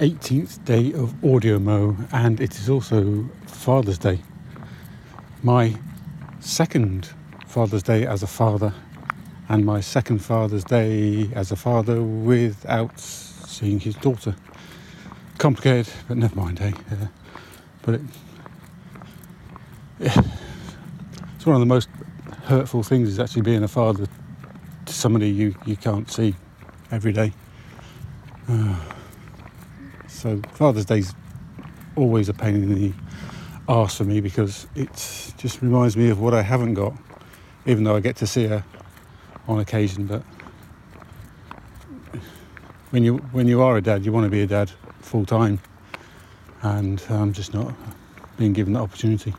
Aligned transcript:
18th 0.00 0.64
day 0.64 0.94
of 0.94 1.22
Audio 1.22 1.58
Mo, 1.58 1.94
and 2.10 2.40
it 2.40 2.58
is 2.58 2.70
also 2.70 3.28
Father's 3.44 3.98
Day. 3.98 4.18
My 5.42 5.74
second 6.40 7.10
Father's 7.46 7.82
Day 7.82 8.06
as 8.06 8.22
a 8.22 8.26
father, 8.26 8.72
and 9.50 9.66
my 9.66 9.82
second 9.82 10.20
Father's 10.20 10.64
Day 10.64 11.28
as 11.34 11.52
a 11.52 11.56
father 11.56 12.00
without 12.02 12.98
seeing 12.98 13.78
his 13.78 13.94
daughter. 13.96 14.34
Complicated, 15.36 15.92
but 16.08 16.16
never 16.16 16.34
mind, 16.34 16.62
eh? 16.62 16.72
Uh, 16.90 17.06
but 17.82 17.96
it, 17.96 18.00
yeah, 19.98 20.22
it's 21.36 21.44
one 21.44 21.56
of 21.56 21.60
the 21.60 21.66
most 21.66 21.90
hurtful 22.44 22.82
things 22.82 23.10
is 23.10 23.18
actually 23.18 23.42
being 23.42 23.62
a 23.62 23.68
father 23.68 24.06
to 24.86 24.92
somebody 24.94 25.28
you, 25.28 25.54
you 25.66 25.76
can't 25.76 26.10
see 26.10 26.34
every 26.90 27.12
day. 27.12 27.34
Uh, 28.48 28.76
so 30.10 30.40
Father's 30.52 30.84
Day's 30.84 31.14
always 31.96 32.28
a 32.28 32.34
pain 32.34 32.56
in 32.56 32.74
the 32.74 32.92
arse 33.68 33.96
for 33.96 34.04
me 34.04 34.20
because 34.20 34.66
it 34.74 34.90
just 35.38 35.62
reminds 35.62 35.96
me 35.96 36.10
of 36.10 36.20
what 36.20 36.34
I 36.34 36.42
haven't 36.42 36.74
got, 36.74 36.92
even 37.64 37.84
though 37.84 37.96
I 37.96 38.00
get 38.00 38.16
to 38.16 38.26
see 38.26 38.46
her 38.48 38.64
on 39.46 39.60
occasion. 39.60 40.06
But 40.06 40.22
when 42.90 43.04
you 43.04 43.18
when 43.32 43.46
you 43.46 43.62
are 43.62 43.76
a 43.76 43.80
dad, 43.80 44.04
you 44.04 44.12
want 44.12 44.24
to 44.24 44.30
be 44.30 44.42
a 44.42 44.46
dad 44.46 44.70
full 45.00 45.24
time, 45.24 45.60
and 46.62 47.02
I'm 47.08 47.32
just 47.32 47.54
not 47.54 47.72
being 48.36 48.52
given 48.52 48.72
that 48.74 48.80
opportunity. 48.80 49.32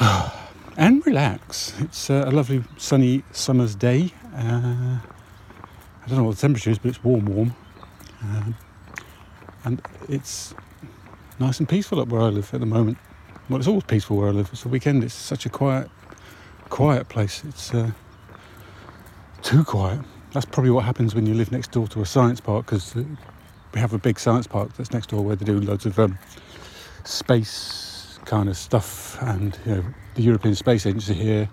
and 0.76 1.06
relax. 1.06 1.74
It's 1.80 2.10
a 2.10 2.30
lovely 2.30 2.64
sunny 2.78 3.22
summer's 3.30 3.74
day. 3.74 4.12
Uh, 4.34 4.98
I 4.98 6.08
don't 6.08 6.18
know 6.18 6.24
what 6.24 6.36
the 6.36 6.40
temperature 6.40 6.70
is, 6.70 6.78
but 6.78 6.88
it's 6.88 7.04
warm, 7.04 7.26
warm. 7.26 7.54
Um, 8.24 8.56
and 9.64 9.82
it's 10.08 10.54
nice 11.38 11.58
and 11.58 11.68
peaceful 11.68 12.00
up 12.00 12.08
where 12.08 12.20
I 12.20 12.28
live 12.28 12.52
at 12.54 12.60
the 12.60 12.66
moment. 12.66 12.98
Well, 13.48 13.58
it's 13.58 13.68
always 13.68 13.84
peaceful 13.84 14.16
where 14.16 14.28
I 14.28 14.32
live. 14.32 14.48
It's 14.52 14.62
the 14.62 14.68
weekend. 14.68 15.04
It's 15.04 15.14
such 15.14 15.46
a 15.46 15.50
quiet, 15.50 15.90
quiet 16.70 17.08
place. 17.08 17.42
It's 17.46 17.74
uh, 17.74 17.90
too 19.42 19.64
quiet. 19.64 20.00
That's 20.32 20.46
probably 20.46 20.70
what 20.70 20.84
happens 20.84 21.14
when 21.14 21.26
you 21.26 21.34
live 21.34 21.52
next 21.52 21.70
door 21.70 21.86
to 21.88 22.02
a 22.02 22.06
science 22.06 22.40
park 22.40 22.66
because 22.66 22.96
uh, 22.96 23.04
we 23.72 23.80
have 23.80 23.92
a 23.92 23.98
big 23.98 24.18
science 24.18 24.46
park 24.46 24.72
that's 24.76 24.92
next 24.92 25.10
door 25.10 25.22
where 25.22 25.36
they 25.36 25.44
do 25.44 25.60
loads 25.60 25.86
of 25.86 25.98
um, 25.98 26.18
space 27.04 28.18
kind 28.24 28.48
of 28.48 28.56
stuff 28.56 29.20
and 29.22 29.58
you 29.66 29.74
know 29.76 29.84
the 30.14 30.22
European 30.22 30.54
Space 30.54 30.86
Agency 30.86 31.14
here. 31.14 31.48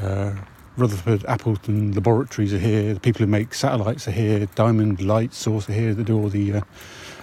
Uh, 0.00 0.34
Rutherford 0.80 1.26
Appleton 1.26 1.92
laboratories 1.92 2.54
are 2.54 2.58
here. 2.58 2.94
The 2.94 3.00
people 3.00 3.20
who 3.20 3.26
make 3.26 3.52
satellites 3.52 4.08
are 4.08 4.12
here. 4.12 4.46
Diamond 4.54 5.02
Light 5.02 5.34
Source 5.34 5.68
are 5.68 5.74
here 5.74 5.92
they 5.92 6.02
do 6.02 6.18
all 6.18 6.30
the 6.30 6.54
uh, 6.54 6.60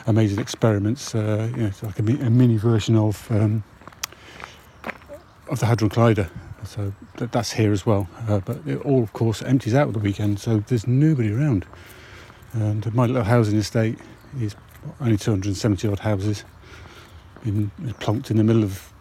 amazing 0.06 0.38
experiments. 0.38 1.16
Uh, 1.16 1.50
you 1.52 1.64
know, 1.64 1.66
it's 1.66 1.82
like 1.82 1.98
a, 1.98 2.04
a 2.04 2.30
mini 2.30 2.58
version 2.58 2.96
of 2.96 3.26
um, 3.32 3.64
of 5.50 5.60
the 5.60 5.66
Hadron 5.66 5.90
Collider. 5.90 6.30
So 6.66 6.94
that, 7.16 7.32
that's 7.32 7.52
here 7.52 7.72
as 7.72 7.84
well. 7.84 8.08
Uh, 8.28 8.42
but 8.42 8.60
it 8.68 8.80
all, 8.82 9.02
of 9.02 9.14
course, 9.14 9.42
empties 9.42 9.74
out 9.74 9.88
at 9.88 9.94
the 9.94 10.00
weekend, 10.00 10.40
so 10.40 10.60
there's 10.60 10.86
nobody 10.86 11.34
around. 11.34 11.66
And 12.54 12.94
my 12.94 13.08
little 13.08 13.24
housing 13.24 13.58
estate 13.58 13.98
is 14.40 14.56
only 15.02 15.18
270 15.18 15.88
odd 15.88 16.00
houses, 16.00 16.44
in, 17.44 17.72
plonked 18.00 18.30
in 18.30 18.38
the 18.38 18.44
middle 18.44 18.64
of 18.64 18.94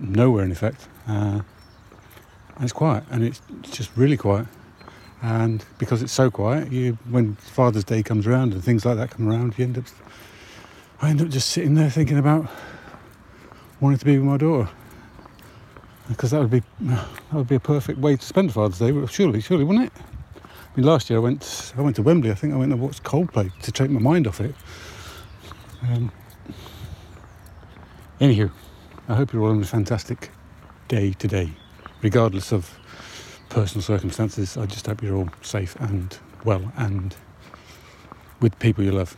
nowhere, 0.00 0.44
in 0.44 0.52
effect. 0.52 0.86
Uh, 1.08 1.40
and 2.56 2.64
it's 2.64 2.72
quiet, 2.72 3.04
and 3.10 3.24
it's 3.24 3.40
just 3.70 3.90
really 3.96 4.16
quiet. 4.16 4.46
And 5.22 5.64
because 5.78 6.02
it's 6.02 6.12
so 6.12 6.30
quiet, 6.30 6.72
you 6.72 6.98
when 7.08 7.36
Father's 7.36 7.84
Day 7.84 8.02
comes 8.02 8.26
around 8.26 8.52
and 8.52 8.62
things 8.62 8.84
like 8.84 8.96
that 8.96 9.10
come 9.10 9.28
around, 9.28 9.56
you 9.56 9.64
end 9.64 9.78
up. 9.78 9.84
I 11.00 11.10
end 11.10 11.20
up 11.20 11.28
just 11.28 11.48
sitting 11.48 11.74
there 11.74 11.90
thinking 11.90 12.18
about 12.18 12.48
wanting 13.80 13.98
to 13.98 14.04
be 14.04 14.18
with 14.18 14.26
my 14.26 14.36
daughter, 14.36 14.68
because 16.08 16.30
that 16.32 16.40
would 16.40 16.50
be 16.50 16.62
that 16.80 17.06
would 17.32 17.48
be 17.48 17.54
a 17.54 17.60
perfect 17.60 17.98
way 18.00 18.16
to 18.16 18.24
spend 18.24 18.52
Father's 18.52 18.78
Day. 18.78 18.92
Surely, 19.06 19.40
surely, 19.40 19.64
wouldn't 19.64 19.86
it? 19.86 19.92
I 20.36 20.76
mean, 20.76 20.86
last 20.86 21.10
year 21.10 21.18
I 21.18 21.22
went 21.22 21.72
I 21.76 21.82
went 21.82 21.96
to 21.96 22.02
Wembley. 22.02 22.30
I 22.30 22.34
think 22.34 22.52
I 22.52 22.56
went 22.56 22.72
to 22.72 22.76
watch 22.76 23.02
Coldplay 23.02 23.52
to 23.62 23.72
take 23.72 23.90
my 23.90 24.00
mind 24.00 24.26
off 24.26 24.40
it. 24.40 24.54
Um, 25.82 26.10
anywho, 28.20 28.50
I 29.08 29.14
hope 29.14 29.32
you're 29.32 29.42
all 29.42 29.48
having 29.48 29.62
a 29.62 29.66
fantastic 29.66 30.30
day 30.88 31.12
today 31.12 31.52
regardless 32.02 32.52
of 32.52 32.78
personal 33.48 33.82
circumstances, 33.82 34.56
I 34.56 34.66
just 34.66 34.86
hope 34.86 35.02
you're 35.02 35.16
all 35.16 35.30
safe 35.40 35.76
and 35.76 36.16
well 36.44 36.72
and 36.76 37.14
with 38.40 38.58
people 38.58 38.84
you 38.84 38.92
love. 38.92 39.16